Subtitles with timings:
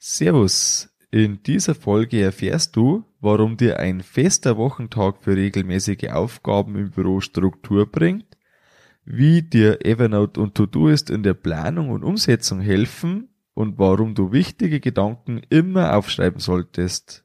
[0.00, 0.88] Servus.
[1.10, 7.20] In dieser Folge erfährst du, warum dir ein fester Wochentag für regelmäßige Aufgaben im Büro
[7.20, 8.36] Struktur bringt,
[9.04, 14.78] wie dir Evernote und Todoist in der Planung und Umsetzung helfen und warum du wichtige
[14.78, 17.24] Gedanken immer aufschreiben solltest.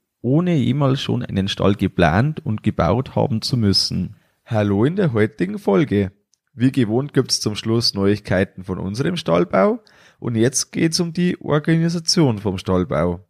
[0.21, 4.15] ohne jemals schon einen Stall geplant und gebaut haben zu müssen.
[4.45, 6.11] Hallo in der heutigen Folge.
[6.53, 9.79] Wie gewohnt gibt's zum Schluss Neuigkeiten von unserem Stallbau
[10.19, 13.25] und jetzt geht's um die Organisation vom Stallbau.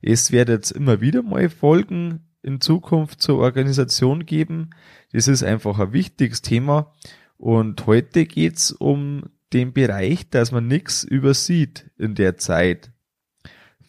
[0.00, 4.70] Es wird jetzt immer wieder mal Folgen in Zukunft zur Organisation geben.
[5.12, 6.92] Das ist einfach ein wichtiges Thema
[7.36, 12.93] und heute geht's um den Bereich, dass man nichts übersieht in der Zeit.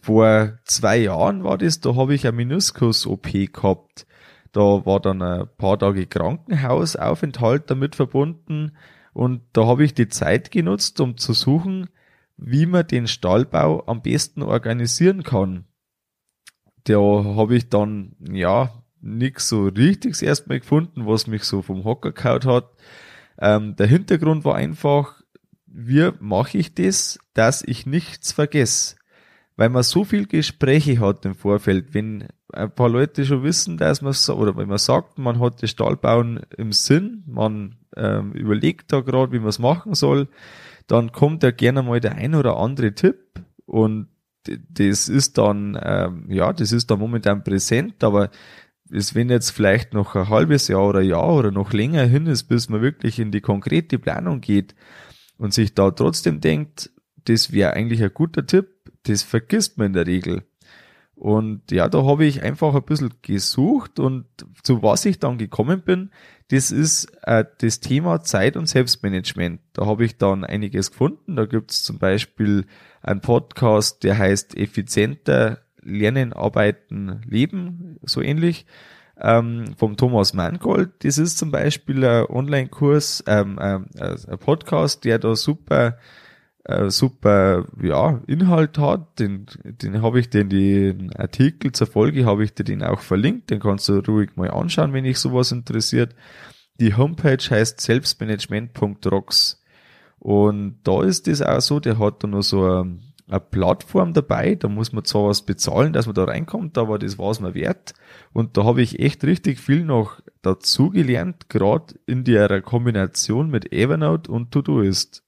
[0.05, 4.05] Vor zwei Jahren war das, da habe ich eine Meniskus-OP gehabt.
[4.51, 8.77] Da war dann ein paar Tage Krankenhausaufenthalt damit verbunden
[9.13, 11.89] und da habe ich die Zeit genutzt, um zu suchen,
[12.37, 15.65] wie man den Stallbau am besten organisieren kann.
[16.83, 22.11] Da habe ich dann, ja, nix so richtiges erstmal gefunden, was mich so vom Hocker
[22.11, 22.69] kaut hat.
[23.39, 25.23] Ähm, der Hintergrund war einfach,
[25.65, 28.97] wie mache ich das, dass ich nichts vergesse?
[29.57, 34.01] Weil man so viel Gespräche hat im Vorfeld, wenn ein paar Leute schon wissen, dass
[34.01, 38.91] man so, oder wenn man sagt, man hat das Stallbauen im Sinn, man ähm, überlegt
[38.91, 40.27] da gerade, wie man es machen soll,
[40.87, 44.07] dann kommt ja gerne mal der ein oder andere Tipp und
[44.47, 48.29] das ist dann, ähm, ja, das ist dann momentan präsent, aber
[48.91, 52.27] ist, wenn jetzt vielleicht noch ein halbes Jahr oder ein Jahr oder noch länger hin
[52.27, 54.75] ist, bis man wirklich in die konkrete Planung geht
[55.37, 56.91] und sich da trotzdem denkt,
[57.25, 58.74] das wäre eigentlich ein guter Tipp,
[59.07, 60.43] das vergisst man in der Regel.
[61.15, 64.25] Und ja, da habe ich einfach ein bisschen gesucht und
[64.63, 66.11] zu was ich dann gekommen bin,
[66.49, 69.61] das ist äh, das Thema Zeit und Selbstmanagement.
[69.73, 71.37] Da habe ich dann einiges gefunden.
[71.37, 72.65] Da gibt es zum Beispiel
[73.01, 78.65] einen Podcast, der heißt Effizienter Lernen, Arbeiten, Leben, so ähnlich,
[79.19, 80.91] ähm, vom Thomas Mangold.
[81.03, 85.97] Das ist zum Beispiel ein Online-Kurs, ähm, ähm, ein Podcast, der da super
[86.65, 92.43] äh, super ja, Inhalt hat, den, den habe ich den, den Artikel zur Folge habe
[92.43, 96.15] ich dir den auch verlinkt, den kannst du ruhig mal anschauen, wenn dich sowas interessiert.
[96.79, 99.63] Die Homepage heißt selbstmanagement.rocks
[100.17, 102.97] und da ist das auch so, der hat da noch so eine,
[103.27, 107.19] eine Plattform dabei, da muss man zwar was bezahlen, dass man da reinkommt, aber das
[107.19, 107.93] war es mir wert
[108.33, 114.31] und da habe ich echt richtig viel noch dazugelernt, gerade in der Kombination mit Evernote
[114.31, 115.24] und Todoist.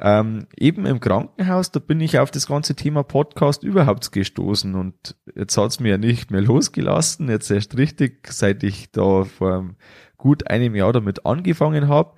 [0.00, 5.16] Ähm, eben im Krankenhaus, da bin ich auf das ganze Thema Podcast überhaupt gestoßen und
[5.34, 9.74] jetzt hat's mir ja nicht mehr losgelassen, jetzt erst richtig, seit ich da vor
[10.16, 12.14] gut einem Jahr damit angefangen habe.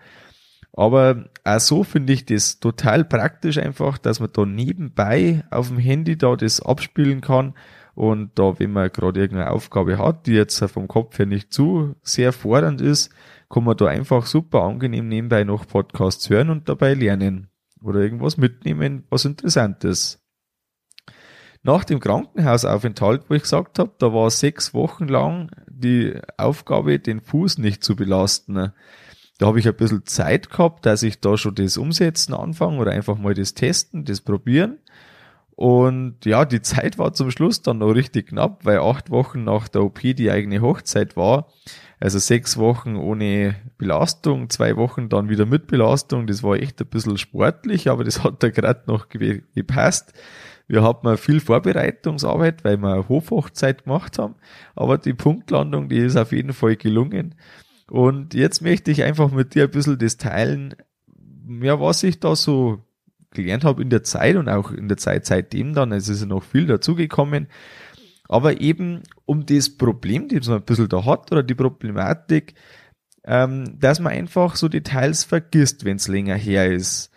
[0.73, 5.79] Aber auch so finde ich das total praktisch einfach, dass man da nebenbei auf dem
[5.79, 7.55] Handy da das abspielen kann
[7.95, 11.97] und da, wenn man gerade irgendeine Aufgabe hat, die jetzt vom Kopf her nicht zu
[12.03, 13.11] sehr fordernd ist,
[13.49, 17.50] kann man da einfach super angenehm nebenbei noch Podcasts hören und dabei lernen
[17.83, 20.21] oder irgendwas mitnehmen, was Interessantes.
[21.63, 27.21] Nach dem Krankenhausaufenthalt, wo ich gesagt habe, da war sechs Wochen lang die Aufgabe, den
[27.21, 28.73] Fuß nicht zu belasten.
[29.39, 32.93] Da habe ich ein bisschen Zeit gehabt, dass ich da schon das Umsetzen anfange oder
[32.93, 34.79] einfach mal das Testen, das Probieren.
[35.61, 39.69] Und ja, die Zeit war zum Schluss dann noch richtig knapp, weil acht Wochen nach
[39.69, 41.49] der OP die eigene Hochzeit war.
[42.01, 46.27] Also sechs Wochen ohne Belastung, zwei Wochen dann wieder mit Belastung.
[46.27, 50.15] Das war echt ein bisschen sportlich, aber das hat da gerade noch gepasst.
[50.67, 54.37] Wir hatten viel Vorbereitungsarbeit, weil wir Hofhochzeit gemacht haben.
[54.75, 57.35] Aber die Punktlandung, die ist auf jeden Fall gelungen.
[57.91, 60.77] Und jetzt möchte ich einfach mit dir ein bisschen das teilen,
[61.61, 62.83] ja, was ich da so
[63.33, 66.43] gelernt habe in der Zeit und auch in der Zeit seitdem dann, es ist noch
[66.43, 67.49] viel dazugekommen,
[68.31, 72.55] aber eben um das Problem, das man ein bisschen da hat, oder die Problematik,
[73.25, 77.11] ähm, dass man einfach so Details vergisst, wenn es länger her ist.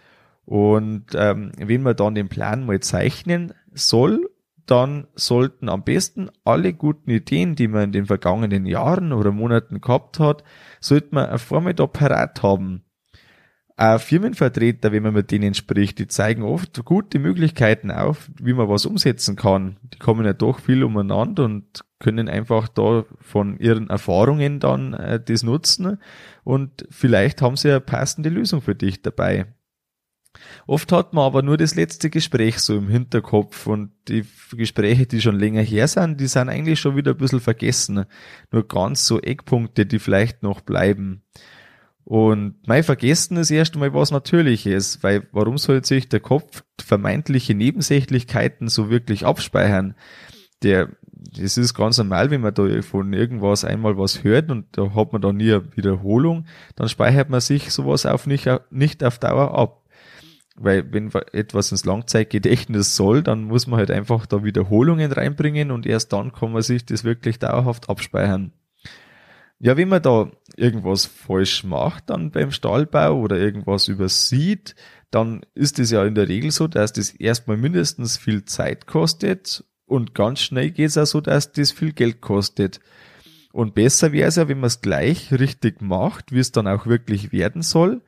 [0.45, 4.27] Und ähm, wenn man dann den Plan mal zeichnen soll,
[4.65, 9.81] dann sollten am besten alle guten Ideen, die man in den vergangenen Jahren oder Monaten
[9.81, 10.43] gehabt hat,
[10.79, 12.83] sollte man ein Vormittag parat haben.
[13.75, 18.69] Auch Firmenvertreter, wenn man mit denen spricht, die zeigen oft gute Möglichkeiten auf, wie man
[18.69, 19.77] was umsetzen kann.
[19.93, 25.19] Die kommen ja doch viel umeinander und können einfach da von ihren Erfahrungen dann äh,
[25.19, 25.97] das nutzen
[26.43, 29.47] und vielleicht haben sie eine passende Lösung für dich dabei.
[30.67, 35.21] Oft hat man aber nur das letzte Gespräch so im Hinterkopf und die Gespräche, die
[35.21, 38.05] schon länger her sind, die sind eigentlich schon wieder ein bisschen vergessen.
[38.51, 41.23] Nur ganz so Eckpunkte, die vielleicht noch bleiben.
[42.05, 47.55] Und mein Vergessen ist erst einmal was Natürliches, weil warum soll sich der Kopf vermeintliche
[47.55, 49.95] Nebensächlichkeiten so wirklich abspeichern?
[50.63, 54.93] Der, das ist ganz normal, wenn man da von irgendwas einmal was hört und da
[54.93, 56.45] hat man da nie eine Wiederholung,
[56.75, 59.83] dann speichert man sich sowas auf nicht, nicht auf Dauer ab.
[60.55, 65.85] Weil wenn etwas ins Langzeitgedächtnis soll, dann muss man halt einfach da Wiederholungen reinbringen und
[65.85, 68.51] erst dann kann man sich das wirklich dauerhaft abspeichern.
[69.63, 74.75] Ja, wenn man da irgendwas falsch macht dann beim Stahlbau oder irgendwas übersieht,
[75.09, 79.63] dann ist es ja in der Regel so, dass das erstmal mindestens viel Zeit kostet
[79.85, 82.81] und ganz schnell geht es auch so, dass das viel Geld kostet.
[83.53, 86.85] Und besser wäre es ja, wenn man es gleich richtig macht, wie es dann auch
[86.85, 88.01] wirklich werden soll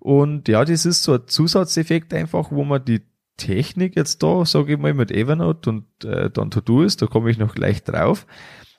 [0.00, 3.02] und ja, das ist so ein Zusatzeffekt einfach, wo man die
[3.36, 7.30] Technik jetzt da, sage ich mal, mit Evernote und äh, dann To-Do ist, da komme
[7.30, 8.26] ich noch gleich drauf,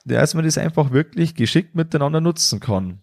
[0.08, 3.02] dass man das einfach wirklich geschickt miteinander nutzen kann.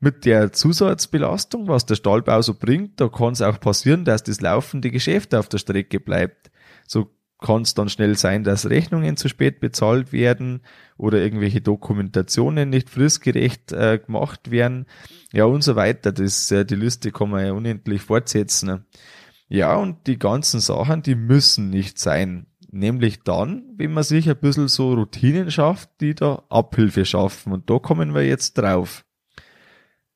[0.00, 4.40] Mit der Zusatzbelastung, was der Stahlbau so bringt, da kann es auch passieren, dass das
[4.40, 6.50] laufende Geschäft auf der Strecke bleibt.
[6.88, 7.10] So
[7.42, 10.62] kann es dann schnell sein, dass Rechnungen zu spät bezahlt werden
[10.96, 14.86] oder irgendwelche Dokumentationen nicht fristgerecht äh, gemacht werden,
[15.32, 16.12] ja und so weiter.
[16.12, 18.84] Das, äh, die Liste kann man ja unendlich fortsetzen.
[19.48, 22.46] Ja, und die ganzen Sachen, die müssen nicht sein.
[22.74, 27.52] Nämlich dann, wenn man sich ein bisschen so Routinen schafft, die da Abhilfe schaffen.
[27.52, 29.04] Und da kommen wir jetzt drauf.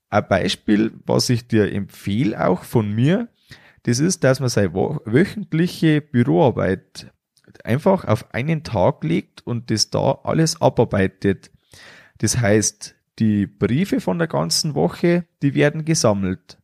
[0.08, 3.28] Ein Beispiel, was ich dir empfehle, auch von mir,
[3.82, 7.12] das ist, dass man seine wöchentliche Büroarbeit
[7.62, 11.50] einfach auf einen Tag legt und das da alles abarbeitet.
[12.18, 16.56] Das heißt, die Briefe von der ganzen Woche, die werden gesammelt.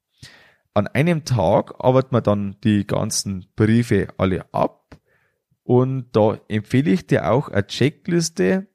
[0.73, 4.82] An einem Tag arbeitet man dann die ganzen Briefe alle ab
[5.65, 8.67] und da empfehle ich dir auch eine Checkliste,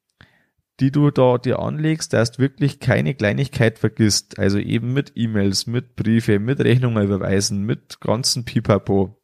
[0.80, 4.38] die du da dir anlegst, dass du wirklich keine Kleinigkeit vergisst.
[4.38, 9.18] Also eben mit E-Mails, mit Briefe, mit Rechnungen überweisen, mit ganzen Pipapo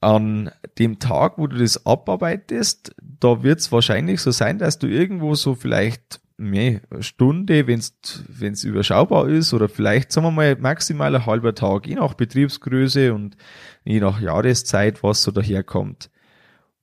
[0.00, 4.86] an dem Tag, wo du das abarbeitest, da wird es wahrscheinlich so sein, dass du
[4.86, 11.14] irgendwo so vielleicht nee, Stunde, wenn es überschaubar ist, oder vielleicht, sagen wir mal, maximal
[11.14, 13.36] ein halber Tag, je nach Betriebsgröße und
[13.84, 16.10] je nach Jahreszeit, was so daherkommt.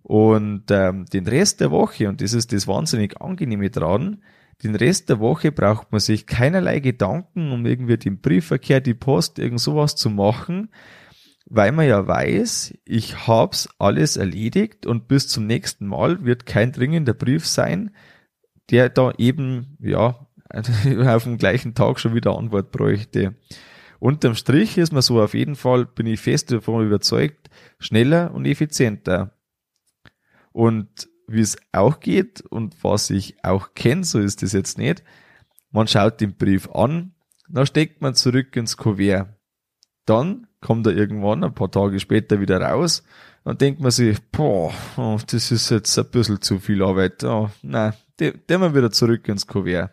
[0.04, 4.22] Und ähm, den Rest der Woche, und das ist das wahnsinnig angenehme dran,
[4.64, 9.40] den Rest der Woche braucht man sich keinerlei Gedanken, um irgendwie den Briefverkehr, die Post,
[9.40, 10.70] irgend sowas zu machen,
[11.48, 16.72] weil man ja weiß, ich hab's alles erledigt und bis zum nächsten Mal wird kein
[16.72, 17.92] dringender Brief sein,
[18.70, 20.28] der da eben, ja,
[21.16, 23.36] auf dem gleichen Tag schon wieder Antwort bräuchte.
[24.00, 28.46] Unterm Strich ist man so auf jeden Fall, bin ich fest davon überzeugt, schneller und
[28.46, 29.32] effizienter.
[30.52, 35.04] Und wie es auch geht und was ich auch kenne, so ist es jetzt nicht,
[35.72, 37.14] man schaut den Brief an,
[37.50, 39.28] dann steckt man zurück ins Kuvert.
[40.06, 43.04] Dann kommt er irgendwann ein paar Tage später wieder raus.
[43.44, 44.74] Dann denkt man sich, boah,
[45.28, 47.24] das ist jetzt ein bisschen zu viel Arbeit.
[47.24, 49.92] Oh, nein, der wir wieder zurück ins Kuvert.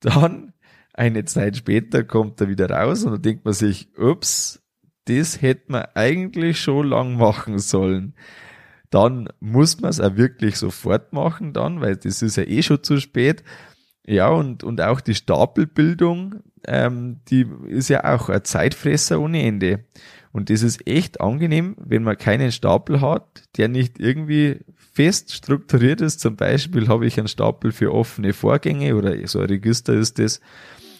[0.00, 0.52] Dann,
[0.92, 4.62] eine Zeit später, kommt er wieder raus und dann denkt man sich, ups,
[5.06, 8.14] das hätte man eigentlich schon lang machen sollen.
[8.90, 12.82] Dann muss man es auch wirklich sofort machen dann, weil das ist ja eh schon
[12.82, 13.42] zu spät.
[14.06, 19.84] Ja, und, und auch die Stapelbildung, ähm, die ist ja auch ein Zeitfresser ohne Ende.
[20.32, 24.60] Und das ist echt angenehm, wenn man keinen Stapel hat, der nicht irgendwie
[24.92, 26.20] fest strukturiert ist.
[26.20, 30.40] Zum Beispiel habe ich einen Stapel für offene Vorgänge oder so ein Register ist das.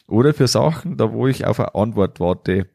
[0.07, 2.67] Oder für Sachen, da wo ich auf eine Antwort warte.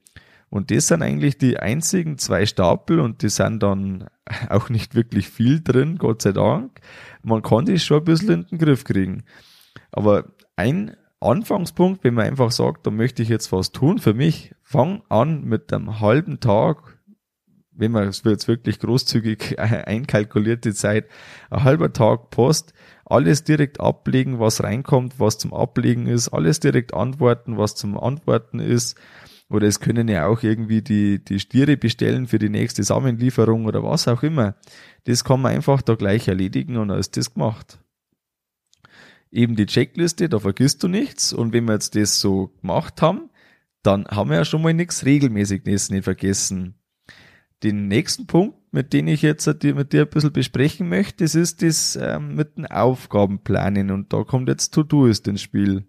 [0.50, 4.08] Und das sind eigentlich die einzigen zwei Stapel und die sind dann
[4.50, 6.80] auch nicht wirklich viel drin, Gott sei Dank.
[7.24, 9.24] Man kann das schon ein bisschen in den Griff kriegen.
[9.92, 14.54] Aber ein Anfangspunkt, wenn man einfach sagt, da möchte ich jetzt was tun für mich,
[14.62, 16.97] fang an mit einem halben Tag,
[17.78, 21.06] wenn man es jetzt wirklich großzügig einkalkulierte Zeit,
[21.50, 22.74] ein halber Tag Post,
[23.06, 28.60] alles direkt ablegen, was reinkommt, was zum Ablegen ist, alles direkt antworten, was zum Antworten
[28.60, 28.98] ist
[29.50, 33.82] Oder es können ja auch irgendwie die, die Stiere bestellen für die nächste Samenlieferung oder
[33.82, 34.56] was auch immer.
[35.06, 37.80] Das kann man einfach da gleich erledigen und dann ist das gemacht.
[39.32, 41.32] Eben die Checkliste, da vergisst du nichts.
[41.32, 43.30] Und wenn wir jetzt das so gemacht haben,
[43.84, 46.76] dann haben wir ja schon mal nichts regelmäßig nicht vergessen.
[47.64, 51.64] Den nächsten Punkt, mit dem ich jetzt mit dir ein bisschen besprechen möchte, das ist
[51.64, 53.92] das ähm, mit den Aufgabenplanen.
[53.92, 55.86] Und da kommt jetzt To-Do-Ist ins Spiel.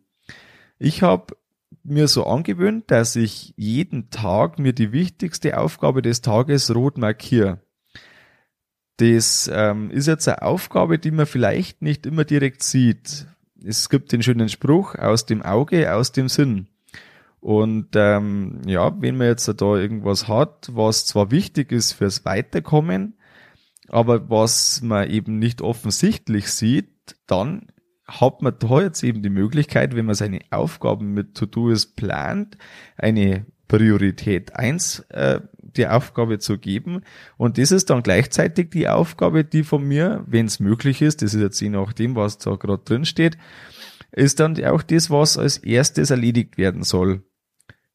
[0.79, 1.37] Ich habe
[1.83, 7.61] mir so angewöhnt, dass ich jeden Tag mir die wichtigste Aufgabe des Tages rot markiere.
[8.99, 13.27] Das ähm, ist jetzt eine Aufgabe, die man vielleicht nicht immer direkt sieht.
[13.65, 16.69] Es gibt den schönen Spruch aus dem Auge, aus dem Sinn.
[17.41, 23.19] Und ähm, ja, wenn man jetzt da irgendwas hat, was zwar wichtig ist fürs Weiterkommen,
[23.89, 27.69] aber was man eben nicht offensichtlich sieht, dann
[28.07, 32.57] hat man da jetzt eben die Möglichkeit, wenn man seine Aufgaben mit To-Do's plant,
[32.97, 37.03] eine Priorität eins äh, die Aufgabe zu geben.
[37.37, 41.35] Und das ist dann gleichzeitig die Aufgabe, die von mir, wenn es möglich ist, das
[41.35, 43.37] ist jetzt je nachdem, was da gerade drin steht,
[44.11, 47.23] ist dann auch das, was als erstes erledigt werden soll.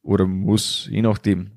[0.03, 1.51] Oder muss, je nachdem.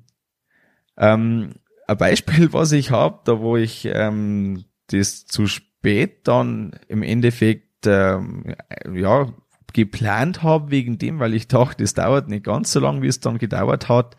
[0.97, 1.55] Ähm,
[1.87, 7.85] ein Beispiel, was ich habe, da wo ich ähm, das zu spät dann im Endeffekt
[7.85, 8.55] ähm,
[8.91, 9.31] ja,
[9.73, 13.19] geplant habe wegen dem, weil ich dachte, es dauert nicht ganz so lang, wie es
[13.19, 14.17] dann gedauert hat.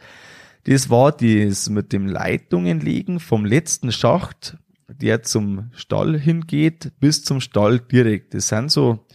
[0.64, 4.58] Das war das mit dem Leitungenlegen vom letzten Schacht,
[4.88, 8.34] der zum Stall hingeht, bis zum Stall direkt.
[8.34, 9.06] Das sind so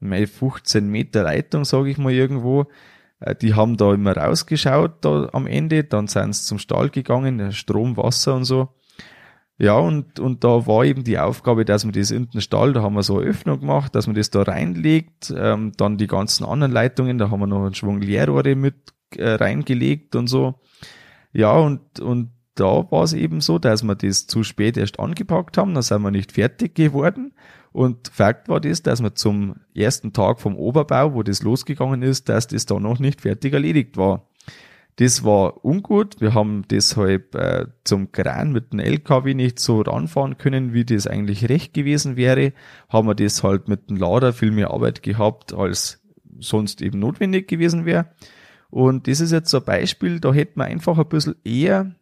[0.00, 2.66] 15 Meter Leitung, sage ich mal irgendwo.
[3.24, 7.52] Äh, die haben da immer rausgeschaut da am Ende, dann sind sie zum Stall gegangen,
[7.52, 8.68] Strom, Wasser und so.
[9.56, 12.82] Ja, und, und da war eben die Aufgabe, dass man das in den Stall, da
[12.82, 16.44] haben wir so eine Öffnung gemacht, dass man das da reinlegt, ähm, dann die ganzen
[16.44, 18.74] anderen Leitungen, da haben wir noch einen Schwung Leerrohre mit
[19.16, 20.60] äh, reingelegt und so.
[21.32, 25.58] Ja, und, und da war es eben so, dass wir das zu spät erst angepackt
[25.58, 27.32] haben, dann sind wir nicht fertig geworden.
[27.72, 32.28] Und Fakt war das, dass wir zum ersten Tag vom Oberbau, wo das losgegangen ist,
[32.28, 34.28] dass das da noch nicht fertig erledigt war.
[34.96, 36.20] Das war ungut.
[36.20, 41.08] Wir haben deshalb äh, zum Kran mit dem LKW nicht so ranfahren können, wie das
[41.08, 42.52] eigentlich recht gewesen wäre.
[42.88, 46.00] Haben wir das halt mit dem Lader viel mehr Arbeit gehabt, als
[46.38, 48.06] sonst eben notwendig gewesen wäre.
[48.70, 51.94] Und das ist jetzt so ein Beispiel, da hätte man einfach ein bisschen eher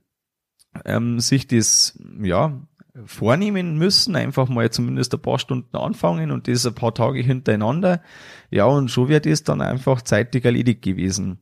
[0.85, 2.61] ähm, sich das, ja,
[3.07, 8.03] vornehmen müssen, einfach mal zumindest ein paar Stunden anfangen und das ein paar Tage hintereinander.
[8.51, 11.39] Ja, und schon wäre das dann einfach zeitig erledigt gewesen.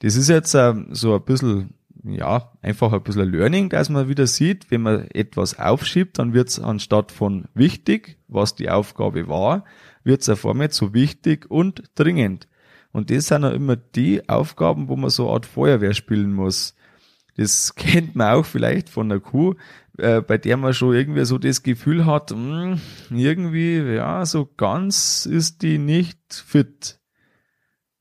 [0.00, 4.26] Das ist jetzt äh, so ein bisschen, ja, einfach ein bisschen Learning, dass man wieder
[4.26, 9.64] sieht, wenn man etwas aufschiebt, dann wird es anstatt von wichtig, was die Aufgabe war,
[10.04, 12.48] wird es auf einmal zu wichtig und dringend.
[12.92, 16.74] Und das sind auch immer die Aufgaben, wo man so eine Art Feuerwehr spielen muss.
[17.38, 19.54] Das kennt man auch vielleicht von der Kuh,
[19.96, 22.78] äh, bei der man schon irgendwie so das Gefühl hat, mh,
[23.08, 26.98] hm, irgendwie, ja, so ganz ist die nicht fit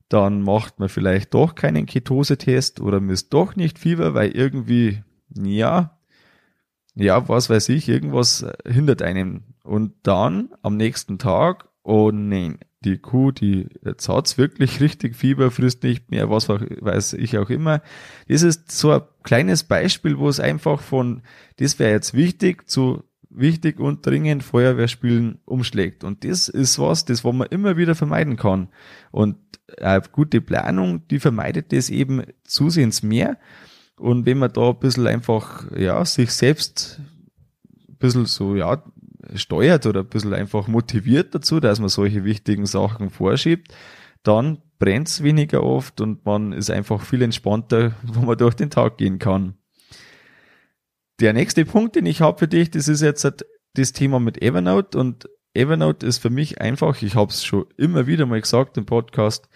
[0.09, 5.03] dann macht man vielleicht doch keinen Ketose-Test oder misst doch nicht Fieber, weil irgendwie,
[5.35, 5.99] ja,
[6.95, 9.43] ja, was weiß ich, irgendwas hindert einem.
[9.63, 15.83] Und dann am nächsten Tag, oh nein, die Kuh, die hat's wirklich richtig Fieber, frisst
[15.83, 17.81] nicht mehr, was weiß ich auch immer.
[18.27, 21.21] Das ist so ein kleines Beispiel, wo es einfach von,
[21.57, 26.03] das wäre jetzt wichtig, zu wichtig und dringend Feuerwehrspielen umschlägt.
[26.03, 28.69] Und das ist was, das wo man immer wieder vermeiden kann.
[29.11, 29.37] Und
[29.81, 33.37] eine gute Planung, die vermeidet das eben zusehends mehr.
[33.97, 37.01] Und wenn man da ein bisschen einfach, ja, sich selbst
[37.89, 38.81] ein bisschen so, ja,
[39.35, 43.73] steuert oder ein bisschen einfach motiviert dazu, dass man solche wichtigen Sachen vorschiebt,
[44.23, 48.97] dann brennt's weniger oft und man ist einfach viel entspannter, wo man durch den Tag
[48.97, 49.57] gehen kann.
[51.19, 53.27] Der nächste Punkt, den ich habe für dich, das ist jetzt
[53.73, 58.05] das Thema mit Evernote und Evernote ist für mich einfach, ich habe es schon immer
[58.05, 59.49] wieder mal gesagt im Podcast,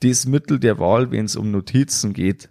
[0.00, 2.50] das Mittel der Wahl, wenn es um Notizen geht.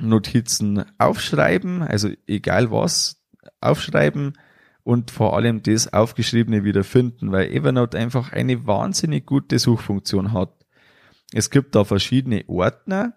[0.00, 3.24] Notizen aufschreiben, also egal was,
[3.60, 4.34] aufschreiben
[4.88, 10.54] und vor allem das Aufgeschriebene wieder finden, weil Evernote einfach eine wahnsinnig gute Suchfunktion hat.
[11.30, 13.12] Es gibt da verschiedene Ordner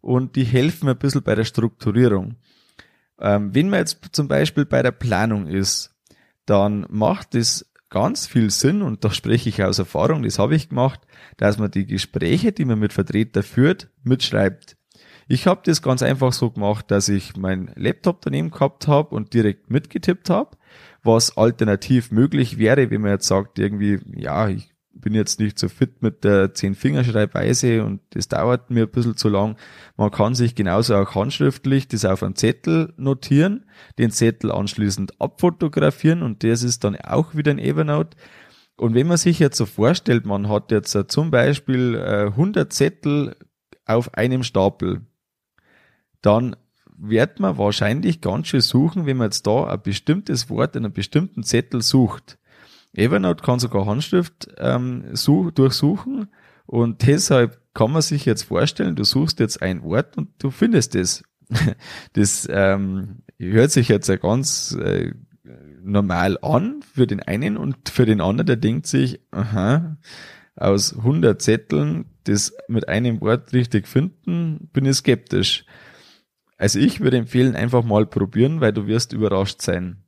[0.00, 2.36] und die helfen ein bisschen bei der Strukturierung.
[3.20, 5.92] Ähm, wenn man jetzt zum Beispiel bei der Planung ist,
[6.46, 10.68] dann macht es ganz viel Sinn, und da spreche ich aus Erfahrung, das habe ich
[10.68, 11.00] gemacht,
[11.36, 14.76] dass man die Gespräche, die man mit Vertreter führt, mitschreibt.
[15.26, 19.34] Ich habe das ganz einfach so gemacht, dass ich meinen Laptop daneben gehabt habe und
[19.34, 20.57] direkt mitgetippt habe,
[21.02, 25.68] was alternativ möglich wäre, wenn man jetzt sagt, irgendwie, ja, ich bin jetzt nicht so
[25.68, 29.56] fit mit der Zehn-Fingerschreibweise und das dauert mir ein bisschen zu lang.
[29.96, 33.66] Man kann sich genauso auch handschriftlich das auf einen Zettel notieren,
[33.98, 38.16] den Zettel anschließend abfotografieren und das ist dann auch wieder ein Evernote.
[38.76, 43.36] Und wenn man sich jetzt so vorstellt, man hat jetzt zum Beispiel 100 Zettel
[43.84, 45.02] auf einem Stapel,
[46.22, 46.56] dann
[47.00, 50.92] wird man wahrscheinlich ganz schön suchen, wenn man jetzt da ein bestimmtes Wort in einem
[50.92, 52.38] bestimmten Zettel sucht.
[52.94, 56.28] Evernote kann sogar Handschrift ähm, such, durchsuchen
[56.66, 60.94] und deshalb kann man sich jetzt vorstellen, du suchst jetzt ein Wort und du findest
[60.94, 61.22] es.
[62.14, 65.12] Das ähm, hört sich jetzt ja ganz äh,
[65.82, 69.96] normal an für den einen und für den anderen, der denkt sich, aha,
[70.56, 75.64] aus 100 Zetteln das mit einem Wort richtig finden, bin ich skeptisch.
[76.58, 80.02] Also ich würde empfehlen, einfach mal probieren, weil du wirst überrascht sein.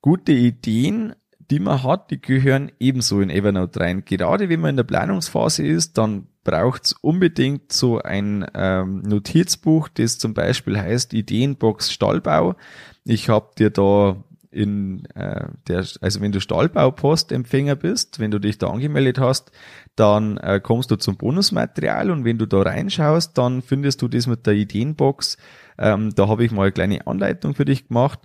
[0.00, 4.04] Gute Ideen, die man hat, die gehören ebenso in Evernote rein.
[4.04, 10.18] Gerade wenn man in der Planungsphase ist, dann braucht's unbedingt so ein ähm, Notizbuch, das
[10.18, 12.54] zum Beispiel heißt Ideenbox Stallbau.
[13.04, 18.58] Ich habe dir da in äh, der, also wenn du Stallbaupostempfänger bist, wenn du dich
[18.58, 19.50] da angemeldet hast,
[19.96, 24.26] dann äh, kommst du zum Bonusmaterial und wenn du da reinschaust, dann findest du das
[24.26, 25.38] mit der Ideenbox.
[25.78, 28.20] Ähm, da habe ich mal eine kleine Anleitung für dich gemacht.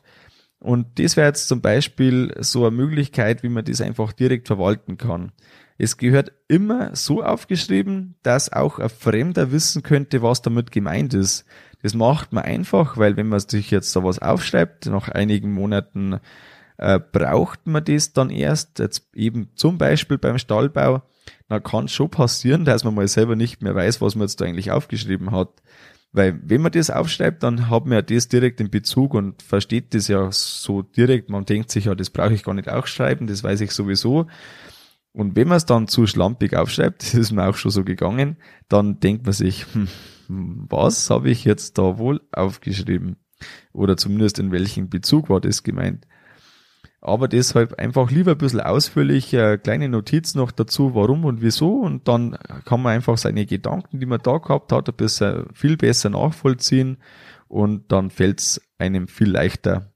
[0.60, 4.98] Und das wäre jetzt zum Beispiel so eine Möglichkeit, wie man das einfach direkt verwalten
[4.98, 5.31] kann.
[5.77, 11.46] Es gehört immer so aufgeschrieben, dass auch ein Fremder wissen könnte, was damit gemeint ist.
[11.81, 16.19] Das macht man einfach, weil wenn man sich jetzt da was aufschreibt, nach einigen Monaten
[16.77, 21.03] äh, braucht man das dann erst, jetzt eben zum Beispiel beim Stallbau,
[21.50, 24.46] dann kann schon passieren, dass man mal selber nicht mehr weiß, was man jetzt da
[24.46, 25.50] eigentlich aufgeschrieben hat.
[26.13, 29.93] Weil wenn man das aufschreibt, dann hat man ja das direkt in Bezug und versteht
[29.93, 31.29] das ja so direkt.
[31.29, 34.27] Man denkt sich ja, das brauche ich gar nicht aufschreiben, das weiß ich sowieso.
[35.18, 38.38] Und wenn man es dann zu schlampig aufschreibt, das ist mir auch schon so gegangen,
[38.70, 39.88] dann denkt man sich, hm,
[40.28, 43.18] was habe ich jetzt da wohl aufgeschrieben?
[43.74, 46.06] Oder zumindest in welchem Bezug war das gemeint?
[47.02, 51.80] Aber deshalb einfach lieber ein bisschen ausführlich, äh, kleine Notiz noch dazu, warum und wieso.
[51.80, 55.78] Und dann kann man einfach seine Gedanken, die man da gehabt hat, ein bisschen viel
[55.78, 56.98] besser nachvollziehen.
[57.48, 59.94] Und dann fällt es einem viel leichter,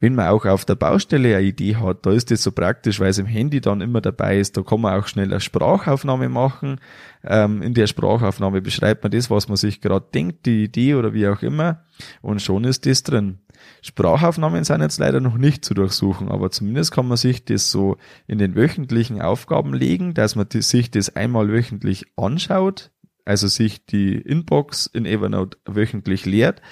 [0.00, 3.10] wenn man auch auf der Baustelle eine Idee hat, da ist das so praktisch, weil
[3.10, 6.80] es im Handy dann immer dabei ist, da kann man auch schnell eine Sprachaufnahme machen.
[7.22, 11.12] Ähm, in der Sprachaufnahme beschreibt man das, was man sich gerade denkt, die Idee oder
[11.12, 11.84] wie auch immer,
[12.22, 13.40] und schon ist das drin.
[13.82, 17.98] Sprachaufnahmen sind jetzt leider noch nicht zu durchsuchen, aber zumindest kann man sich das so
[18.26, 22.90] in den wöchentlichen Aufgaben legen, dass man sich das einmal wöchentlich anschaut,
[23.26, 26.62] also sich die Inbox in Evernote wöchentlich leert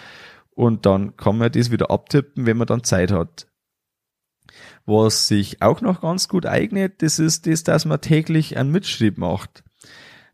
[0.58, 3.46] und dann kann man das wieder abtippen, wenn man dann Zeit hat.
[4.86, 9.18] Was sich auch noch ganz gut eignet, das ist das, dass man täglich einen Mitschrieb
[9.18, 9.62] macht.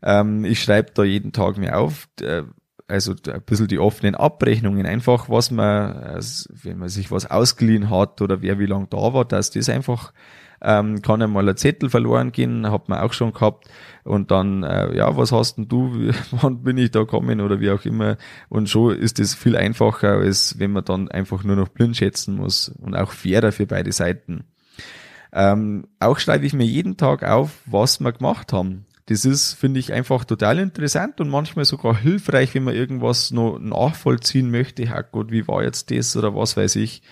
[0.03, 2.45] Ähm, ich schreibe da jeden Tag mir auf, äh,
[2.89, 7.91] also ein bisschen die offenen Abrechnungen, einfach was man, also wenn man sich was ausgeliehen
[7.91, 10.15] hat oder wer wie lange da war, dass das einfach
[10.63, 13.69] ähm, kann einmal ein Zettel verloren gehen, hat man auch schon gehabt.
[14.05, 17.71] Und dann, äh, ja, was hast denn du, wann bin ich da gekommen oder wie
[17.71, 18.17] auch immer.
[18.49, 22.37] Und schon ist es viel einfacher, als wenn man dann einfach nur noch blind schätzen
[22.37, 24.45] muss und auch fairer für beide Seiten.
[25.33, 28.87] Ähm, auch schreibe ich mir jeden Tag auf, was wir gemacht haben.
[29.07, 33.59] Das ist, finde ich, einfach total interessant und manchmal sogar hilfreich, wenn man irgendwas noch
[33.59, 34.87] nachvollziehen möchte.
[35.13, 37.03] Gott, wie war jetzt das oder was weiß ich.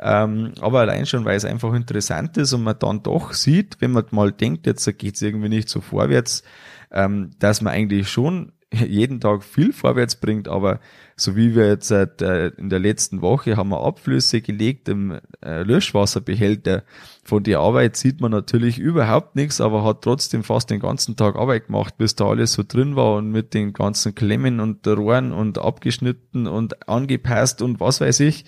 [0.00, 3.92] Ähm, aber allein schon, weil es einfach interessant ist und man dann doch sieht, wenn
[3.92, 6.42] man mal denkt, jetzt geht es irgendwie nicht so vorwärts,
[6.90, 8.52] ähm, dass man eigentlich schon
[8.88, 10.80] jeden Tag viel vorwärts bringt, aber
[11.16, 15.62] so wie wir jetzt äh, in der letzten Woche haben wir Abflüsse gelegt im äh,
[15.62, 16.82] Löschwasserbehälter.
[17.22, 21.36] Von der Arbeit sieht man natürlich überhaupt nichts, aber hat trotzdem fast den ganzen Tag
[21.36, 25.32] Arbeit gemacht, bis da alles so drin war und mit den ganzen Klemmen und Rohren
[25.32, 28.44] und abgeschnitten und angepasst und was weiß ich.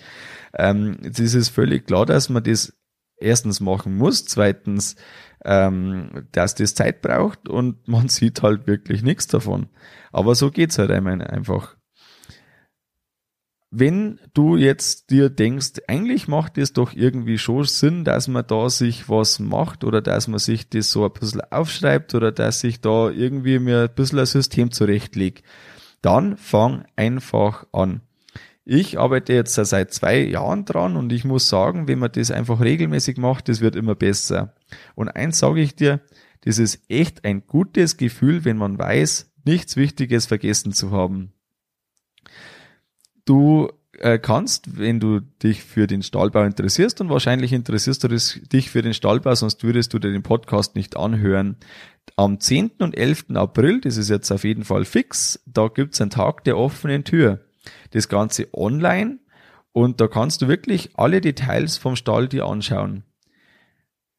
[0.53, 2.73] Ähm, jetzt ist es völlig klar, dass man das
[3.19, 4.95] erstens machen muss, zweitens,
[5.45, 9.67] ähm, dass das Zeit braucht und man sieht halt wirklich nichts davon.
[10.11, 11.75] Aber so geht's halt einfach.
[13.69, 18.69] Wenn du jetzt dir denkst, eigentlich macht es doch irgendwie schon Sinn, dass man da
[18.69, 22.79] sich was macht oder dass man sich das so ein bisschen aufschreibt oder dass sich
[22.79, 25.43] da irgendwie mir ein bisschen ein System zurechtlegt,
[26.01, 28.01] dann fang einfach an.
[28.69, 32.59] Ich arbeite jetzt seit zwei Jahren dran und ich muss sagen, wenn man das einfach
[32.59, 34.55] regelmäßig macht, das wird immer besser.
[34.93, 36.01] Und eins sage ich dir,
[36.41, 41.31] das ist echt ein gutes Gefühl, wenn man weiß, nichts Wichtiges vergessen zu haben.
[43.23, 48.69] Du äh, kannst, wenn du dich für den Stallbau interessierst und wahrscheinlich interessierst du dich
[48.69, 51.55] für den Stallbau, sonst würdest du dir den Podcast nicht anhören.
[52.17, 52.71] Am 10.
[52.79, 53.27] und 11.
[53.35, 57.46] April, das ist jetzt auf jeden Fall fix, da gibt's einen Tag der offenen Tür.
[57.91, 59.19] Das Ganze online
[59.71, 63.03] und da kannst du wirklich alle Details vom Stall dir anschauen.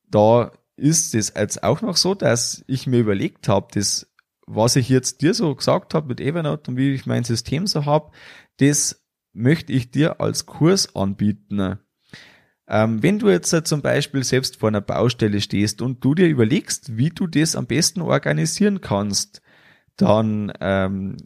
[0.08, 4.08] Da ist es jetzt auch noch so, dass ich mir überlegt habe, das,
[4.46, 7.84] was ich jetzt dir so gesagt habe mit Evernote und wie ich mein System so
[7.84, 8.12] habe,
[8.58, 11.78] das möchte ich dir als Kurs anbieten.
[12.68, 16.96] Ähm, wenn du jetzt zum Beispiel selbst vor einer Baustelle stehst und du dir überlegst,
[16.96, 19.42] wie du das am besten organisieren kannst,
[19.96, 21.16] dann ähm,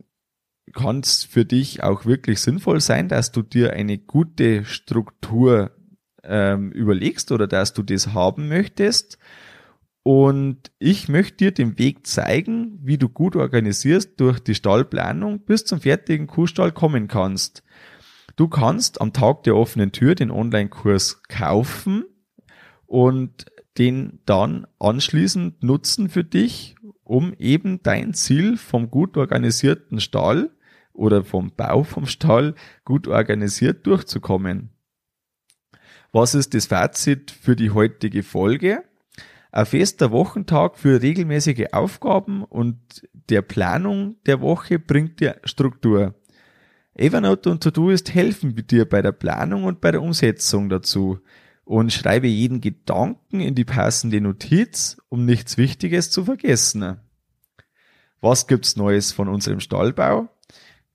[0.73, 5.73] kann es für dich auch wirklich sinnvoll sein, dass du dir eine gute Struktur
[6.25, 9.19] ähm, überlegst oder dass du das haben möchtest.
[10.05, 15.65] Und ich möchte dir den Weg zeigen, wie du gut organisierst durch die Stallplanung bis
[15.65, 17.63] zum fertigen Kuhstall kommen kannst.
[18.35, 22.05] Du kannst am Tag der offenen Tür den Online-Kurs kaufen
[22.87, 23.47] und
[23.79, 30.51] den dann anschließend nutzen für dich, um eben dein Ziel vom gut organisierten Stall
[30.93, 34.71] oder vom Bau vom Stall gut organisiert durchzukommen.
[36.13, 38.85] Was ist das Fazit für die heutige Folge?
[39.51, 46.15] Ein fester Wochentag für regelmäßige Aufgaben und der Planung der Woche bringt dir Struktur.
[46.95, 51.19] Evernote und Todoist helfen dir bei der Planung und bei der Umsetzung dazu
[51.65, 57.01] und schreibe jeden Gedanken in die passende Notiz, um nichts Wichtiges zu vergessen.
[58.21, 60.29] Was gibt's Neues von unserem Stallbau?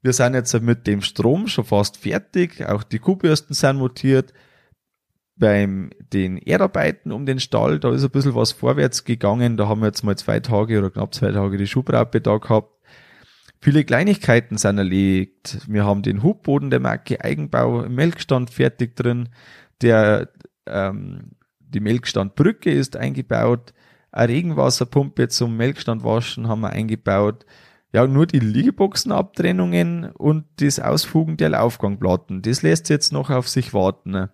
[0.08, 4.32] Wir sind jetzt mit dem Strom schon fast fertig, auch die Kuhbürsten sind montiert.
[5.36, 9.58] Beim den Erdarbeiten um den Stall, da ist ein bisschen was vorwärts gegangen.
[9.58, 12.72] Da haben wir jetzt mal zwei Tage oder knapp zwei Tage die Schuhbraupe da gehabt.
[13.60, 15.60] Viele Kleinigkeiten sind erledigt.
[15.68, 19.28] Wir haben den Hubboden der Marke Eigenbau im Melkstand fertig drin.
[19.82, 20.30] Der,
[20.68, 23.74] ähm, die Melkstandbrücke ist eingebaut.
[24.14, 27.46] Eine Regenwasserpumpe zum Melkstand waschen haben wir eingebaut.
[27.94, 32.42] Ja, nur die Liegeboxenabtrennungen und das Ausfugen der Laufgangplatten.
[32.42, 34.30] Das lässt jetzt noch auf sich warten.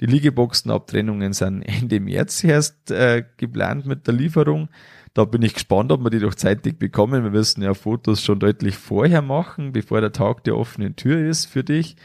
[0.00, 4.68] Die Liegeboxenabtrennungen sind Ende März erst äh, geplant mit der Lieferung.
[5.14, 7.24] Da bin ich gespannt, ob wir die doch zeitig bekommen.
[7.24, 11.46] Wir müssen ja Fotos schon deutlich vorher machen, bevor der Tag der offenen Tür ist
[11.46, 11.96] für dich.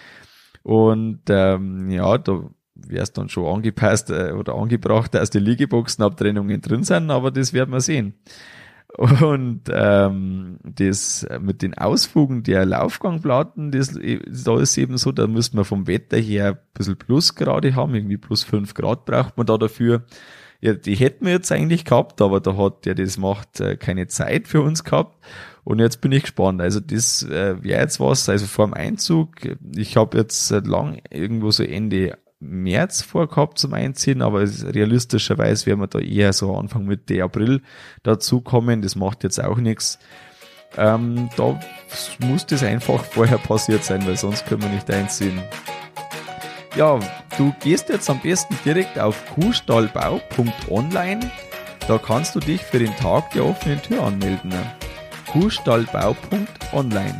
[0.64, 6.62] Und ähm, ja, da wäre es dann schon angepasst äh, oder angebracht, dass die Liegeboxenabtrennungen
[6.62, 8.16] drin sind, aber das werden wir sehen.
[8.98, 13.98] Und ähm, das mit den Ausfugen der Laufgangplatten, das,
[14.46, 18.18] da ist eben so, da müssen wir vom Wetter her ein bisschen Plusgrade haben, irgendwie
[18.18, 20.04] plus fünf Grad braucht man da dafür.
[20.62, 24.08] Ja, die hätten wir jetzt eigentlich gehabt, aber da hat der das macht äh, keine
[24.08, 25.18] Zeit für uns gehabt.
[25.66, 26.62] Und jetzt bin ich gespannt.
[26.62, 29.32] Also das äh, wäre jetzt was, also vor dem Einzug.
[29.76, 35.80] Ich habe jetzt seit lang irgendwo so Ende März vorgehabt zum Einziehen, aber realistischerweise werden
[35.80, 37.62] wir da eher so Anfang Mitte April
[38.04, 38.82] dazukommen.
[38.82, 40.00] Das macht jetzt auch nichts.
[40.78, 41.60] Ähm, da
[42.20, 45.42] muss das einfach vorher passiert sein, weil sonst können wir nicht einziehen.
[46.76, 47.00] Ja,
[47.38, 51.32] du gehst jetzt am besten direkt auf kuhstallbau.online.
[51.88, 54.54] Da kannst du dich für den Tag der offenen Tür anmelden.
[55.32, 57.20] kuhstallbau.online.